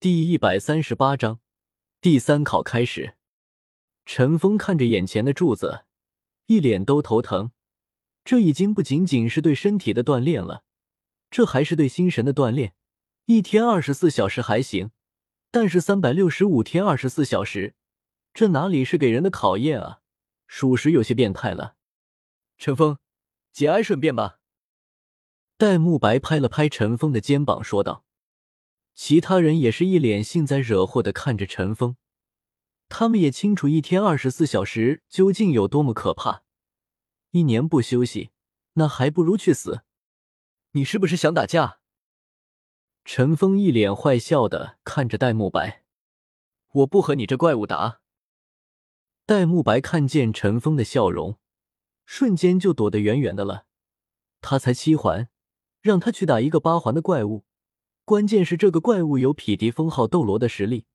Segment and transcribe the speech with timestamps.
[0.00, 1.40] 第一百三十八章，
[2.00, 3.16] 第三考开始。
[4.06, 5.84] 陈峰看着眼前的柱子，
[6.46, 7.52] 一脸都头疼。
[8.24, 10.64] 这已经不仅仅是对身体的锻炼了，
[11.30, 12.72] 这还是对心神的锻炼。
[13.26, 14.90] 一天二十四小时还行，
[15.50, 17.74] 但是三百六十五天二十四小时，
[18.32, 20.00] 这哪里是给人的考验啊？
[20.46, 21.76] 属实有些变态了。
[22.56, 22.96] 陈峰，
[23.52, 24.38] 节哀顺变吧。
[25.58, 28.06] 戴沐白拍了拍陈峰的肩膀，说道。
[29.02, 31.96] 其他人也是一脸幸灾惹祸的看着陈峰，
[32.90, 36.42] 他们也清楚一天二十四小时究竟有多么可怕，
[37.30, 38.30] 一年不休息，
[38.74, 39.80] 那还不如去死。
[40.72, 41.78] 你是不是想打架？
[43.06, 45.82] 陈峰一脸坏笑的看着戴沐白，
[46.72, 48.02] 我不和你这怪物打。
[49.24, 51.38] 戴沐白看见陈峰的笑容，
[52.04, 53.64] 瞬间就躲得远远的了。
[54.42, 55.30] 他才七环，
[55.80, 57.46] 让他去打一个八环的怪物。
[58.04, 60.86] 关键是这个怪物有匹敌封号斗罗的实力，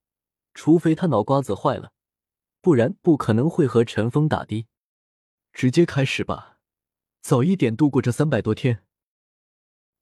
[0.54, 1.94] 除非他脑瓜子坏了，
[2.62, 4.68] 不然不可能会和陈峰打的。
[5.54, 6.60] 直接开始吧，
[7.22, 8.84] 早一点度过这三百多天。”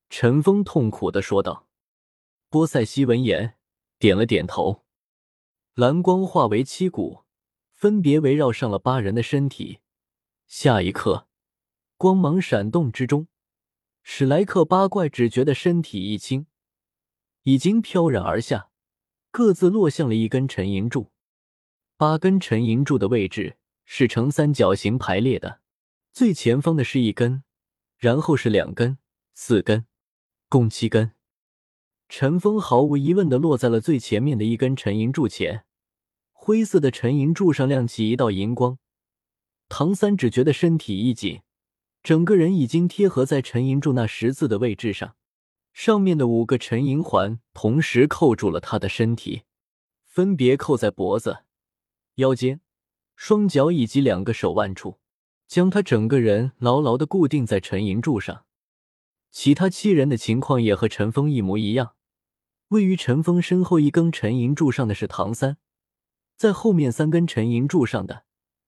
[0.10, 1.68] 陈峰痛苦的说道。
[2.50, 3.58] 波塞西闻言
[3.98, 4.84] 点了点头，
[5.74, 7.24] 蓝光化为七股，
[7.72, 9.80] 分别围绕上了八人的身体。
[10.46, 11.28] 下一刻，
[11.98, 13.28] 光芒闪动之中，
[14.04, 16.46] 史莱克八怪只觉得身体一轻。
[17.44, 18.70] 已经飘然而下，
[19.30, 21.12] 各自落向了一根沉银柱。
[21.98, 25.60] 八根沉银柱的位置是呈三角形排列的，
[26.12, 27.44] 最前方的是一根，
[27.98, 28.98] 然后是两根、
[29.34, 29.86] 四根，
[30.48, 31.12] 共七根。
[32.08, 35.66] 陈峰毫无疑问的落在了最前面的一根沉银柱前，
[36.32, 38.78] 灰色的沉银柱上亮起一道银光。
[39.68, 41.42] 唐三只觉得身体一紧，
[42.02, 45.16] 整个人已经贴合在沉银柱那十字的位置上。
[45.74, 49.42] 上面的五个沉银环同时扣住了他的身体，
[50.06, 51.40] 分别扣在脖子、
[52.16, 52.62] 腰间、
[53.16, 55.00] 双脚以及两个手腕处，
[55.48, 58.46] 将他整个人牢牢的固定在沉银柱上。
[59.32, 61.96] 其他七人的情况也和陈峰一模一样。
[62.68, 65.58] 位于陈峰身后一根沉银柱上的是唐三，
[66.36, 68.26] 在后面三根沉银柱上的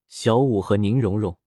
[0.07, 1.37] 小五和宁荣荣，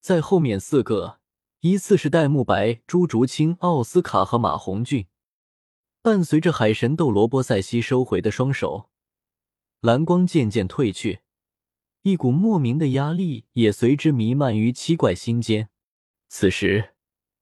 [0.00, 1.20] 在后面四个。
[1.66, 5.06] 依次是戴沐白、朱竹清、奥斯卡和马红俊。
[6.00, 8.88] 伴随着海神斗罗波塞西收回的双手，
[9.80, 11.22] 蓝光渐渐褪去，
[12.02, 15.68] 一股莫名的压力也随之弥漫于七怪心间。
[16.28, 16.94] 此时，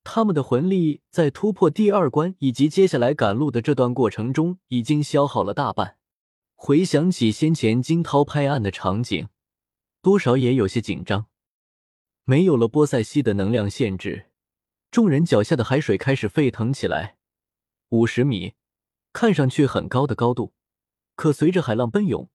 [0.02, 5.98] 他们的魂力在突破第二关以及接下来赶路的这段过程中已经消耗了大半。
[6.54, 9.28] 回想起先前惊涛拍岸的场景，
[10.00, 11.26] 多少也有些紧张。
[12.26, 14.30] 没有了波塞西的能量限制，
[14.90, 17.18] 众人脚下的海水开始沸腾起来。
[17.90, 18.54] 五十米，
[19.12, 20.54] 看上去很高的高度，
[21.16, 22.30] 可随着海浪奔涌，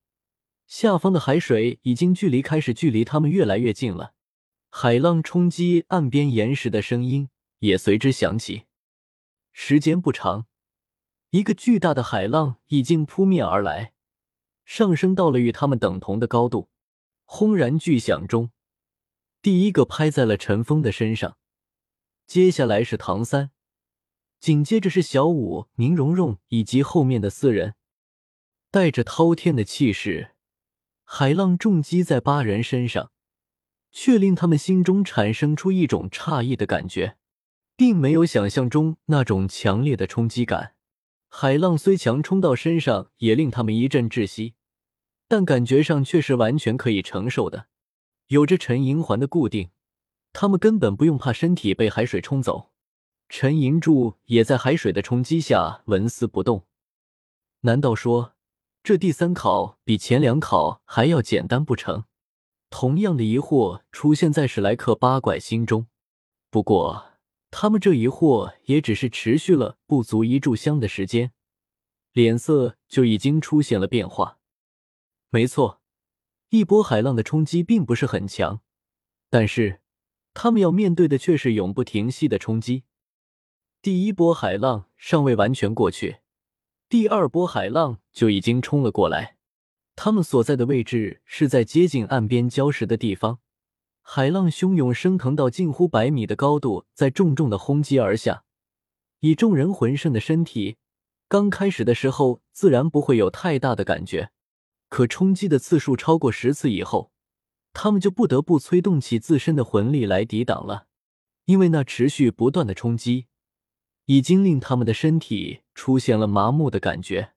[0.68, 4.14] 下方的海水已经距离开始距离他们越来越近了。
[4.70, 8.66] 海浪冲击岸边岩石的声音也随之响起。
[9.52, 10.46] 时间不长，
[11.32, 13.94] 一个巨大的海浪已经扑面而来，
[14.66, 16.70] 上升到了与他们等同的高度。
[17.26, 18.52] 轰然巨响中。
[19.42, 21.38] 第一个拍在了陈峰的身上，
[22.28, 23.52] 接下来是唐三，
[24.38, 27.76] 紧接着是小五、宁荣荣以及后面的四人，
[28.70, 30.32] 带着滔天的气势，
[31.06, 33.12] 海浪重击在八人身上，
[33.94, 37.16] 却令他们心中产生出一种诧异的感觉，
[37.78, 40.76] 并没有想象中那种强烈的冲击感。
[41.30, 44.56] 海浪虽强冲到身上，也令他们一阵窒息，
[45.30, 47.68] 但感觉上却是完全可以承受的。
[48.30, 49.72] 有着沉银环的固定，
[50.34, 52.72] 他们根本不用怕身体被海水冲走。
[53.28, 56.68] 沉银柱也在海水的冲击下纹丝不动。
[57.62, 58.36] 难道说
[58.84, 62.06] 这第三考比前两考还要简单不成？
[62.70, 65.88] 同样的疑惑出现在史莱克八怪心中。
[66.52, 67.14] 不过，
[67.50, 71.32] 他们这疑惑也只是持续了不足一炷香的时间，
[72.14, 74.38] 脸色就已经出现了变化。
[75.32, 75.79] 没错。
[76.50, 78.62] 一波海浪的冲击并不是很强，
[79.30, 79.82] 但是
[80.34, 82.86] 他们要面对的却是永不停息的冲击。
[83.84, 86.18] 第一波海浪尚未完全过去，
[86.90, 89.38] 第二波海浪就已经冲了过来。
[89.96, 93.40] 他们所在的位置是在接近岸边礁石的地方，
[94.02, 98.44] 海浪汹涌升腾到近乎百米的高度，在重重的轰击而下。
[99.20, 100.78] 以众人魂圣的身体，
[101.28, 104.32] 刚开始的时候自然不会有太大的感觉。
[104.90, 107.12] 可冲击的次数超过十次以后，
[107.72, 110.88] 他们就不得不催动起自身的魂力来抵挡了，
[111.46, 113.28] 因为那持续不断的冲击
[114.06, 117.34] 已经令他们的身体出现了麻木的感觉。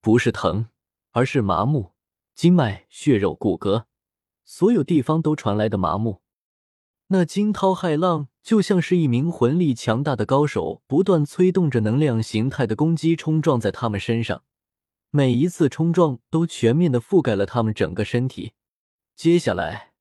[0.00, 0.68] 不是疼，
[1.12, 1.92] 而是麻木，
[2.34, 3.84] 经脉、血肉、骨骼，
[4.44, 6.22] 所有地方都传来的麻木。
[7.08, 14.42] 那惊涛骇浪就像是一名魂力强大的高手，不断催动着能量形态的攻击，冲撞在他们身上。
[15.16, 18.52] 每一次冲撞都全面的覆盖了他们整个身体。
[19.14, 19.94] 接下来，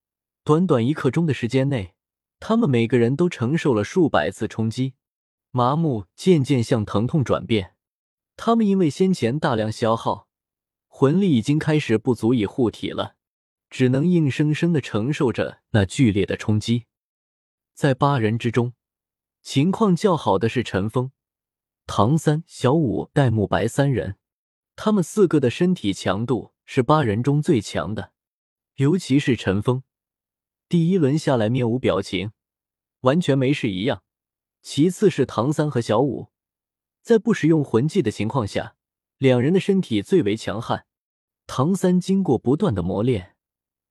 [0.44, 1.94] 短短一刻钟的时间内，
[2.41, 4.95] 他们每个人都承受了数百次冲击，
[5.51, 7.75] 麻木渐渐向疼痛转变。
[8.35, 10.27] 他们因为先前大量消耗，
[10.89, 13.15] 魂力已经开始不足以护体了，
[13.69, 16.88] 只能硬生生的承受着那剧烈的冲击。
[17.73, 18.73] 在八人之中，
[19.41, 21.13] 情况较好的是陈峰、
[21.88, 24.17] 唐三、小五、戴沐白三人。
[24.75, 28.12] 他们四个的身体强度是八人中最强的，
[28.75, 29.83] 尤其是陈峰，
[30.68, 32.31] 第一轮下来面无表情，
[33.01, 34.04] 完全没事一样。
[34.62, 36.30] 其次是唐三和小五，
[37.01, 38.75] 在不使用魂技的情况下，
[39.18, 40.86] 两人的身体最为强悍。
[41.48, 43.36] 唐三经过不断的磨练，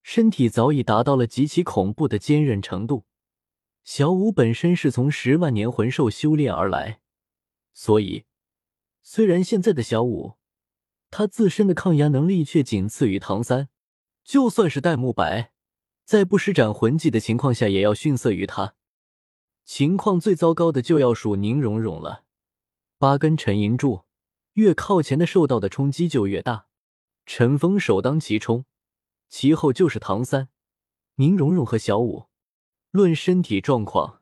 [0.03, 3.05] 身体早已达到了极其恐怖的坚韧程度。
[3.85, 6.99] 小五本身是从十万年魂兽修炼而来，
[7.73, 8.25] 所以
[9.01, 10.33] 虽然现在的小五，
[11.17, 13.69] 他自身的抗压能力却仅次于唐三，
[14.25, 15.53] 就算是戴沐白，
[16.03, 18.75] 在不施展魂技的情况下，也要逊色于他。
[19.63, 22.25] 情况最糟糕的就要数宁荣荣了，
[22.97, 24.01] 八根沉银柱
[24.55, 26.67] 越靠前的受到的冲击就越大。
[27.25, 28.65] 陈峰首当其冲，
[29.29, 30.49] 其后就是唐三、
[31.15, 32.25] 宁荣荣和小五。
[32.91, 34.21] 论身体状况，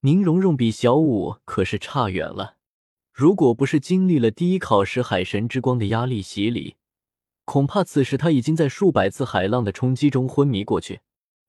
[0.00, 2.56] 宁荣荣比小五可是差远了。
[3.14, 6.74] 如果不是经历了第一考试海神之光的压力洗礼，
[7.44, 11.00] 恐怕此时他已经在数百次海浪的冲击中昏迷过去。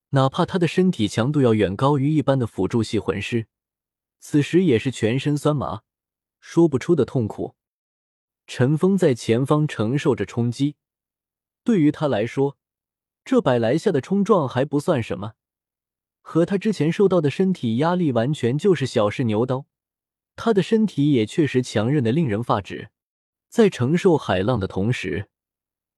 [0.10, 3.48] 哪怕他的身体强度要远高于一般的辅助系魂师，
[4.20, 5.82] 此时也是全身酸麻，
[6.40, 7.56] 说不出的痛苦。
[8.46, 10.76] 陈峰在前方承受着冲击，
[11.64, 12.58] 对于他来说，
[13.24, 15.34] 这百来下的冲撞还不算什么。
[16.22, 19.66] 和他之前受到的身体压力完全就是小试牛刀，
[20.36, 22.90] 他的身体也确实强韧的令人发指。
[23.50, 25.30] 在承受海浪的同时，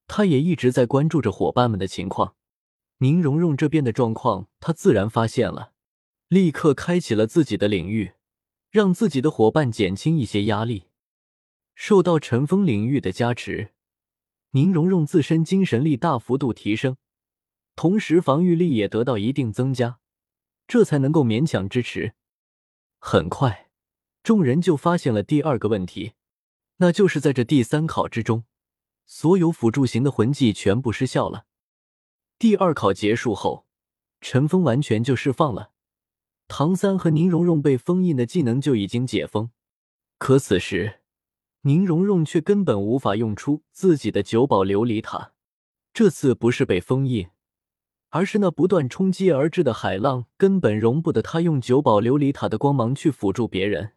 [0.05, 2.35] 他也一直在关注着伙伴们的情况。
[2.99, 5.73] 宁荣荣这边的状况，他自然发现了，
[6.27, 8.13] 立刻开启了自己的领域，
[8.69, 10.85] 让自己的伙伴减轻一些压力。
[11.75, 13.73] 受到尘封领域的加持，
[14.51, 16.97] 宁荣荣自身精神力大幅度提升，
[17.75, 19.99] 同时防御力也得到一定增加。
[20.67, 22.13] 这才能够勉强支持。
[22.99, 23.66] 很快，
[24.27, 26.11] 众人就发现了第二个问题，
[26.79, 28.43] 那就是在这第三考之中，
[29.05, 31.45] 所有辅助型的魂技全部失效了。
[32.37, 33.65] 第二考结束后，
[34.19, 35.71] 陈峰完全就释放了，
[36.49, 39.49] 唐三和宁荣荣被封印的技能就已经解封，
[40.17, 40.99] 可此时
[41.61, 45.31] 宁荣荣却根本无法用出自己的九宝琉璃塔。
[45.93, 47.29] 这次不是被封印。
[48.09, 53.93] 而是那不断冲击而至的海浪，根本容不得他用九宝琉璃塔的光芒去辅助别人。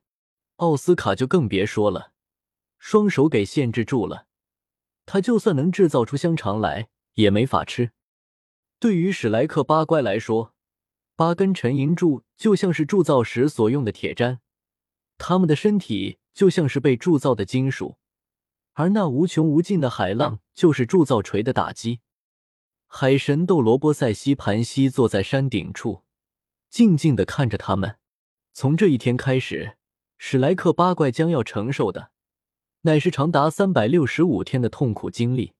[0.60, 2.12] 奥斯卡就更别说了，
[2.78, 4.26] 双手给限制住了，
[5.06, 7.92] 他就算能制造出香肠来，也没法吃。
[8.78, 10.54] 对于史莱克八怪来说，
[11.16, 14.40] 八根沉银柱就像是铸造时所用的铁砧，
[15.16, 17.96] 他们的身体就像是被铸造的金属，
[18.74, 22.00] 而那无穷无尽的海浪就是铸造锤的打击。
[22.86, 26.02] 海神斗罗波塞西盘膝坐在山顶处，
[26.68, 27.96] 静静的看着他们。
[28.52, 29.78] 从这一天开始，
[30.22, 32.10] 史莱克八怪将要承受的，
[32.82, 35.54] 乃是长达三百六十五天的痛苦经历。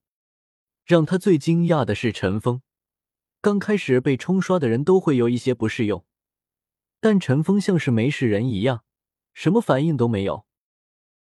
[0.85, 2.61] 让他最惊讶的是，陈峰
[3.41, 6.05] 刚开始被冲刷的人都会有一些不适用，
[7.01, 8.85] 但陈峰像是没事人一样，
[9.33, 10.45] 什么反应都没有。